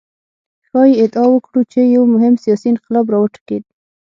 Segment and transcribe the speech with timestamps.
[0.67, 3.63] ښايي ادعا وکړو چې یو مهم سیاسي انقلاب راوټوکېد.